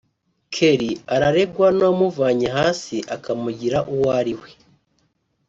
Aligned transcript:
Kelly 0.53 0.91
araregwa 1.15 1.67
n’uwamuvanye 1.75 2.47
hasi 2.57 2.95
akamugira 3.15 3.77
uwo 3.93 4.07
ari 4.19 4.33
we 4.39 4.49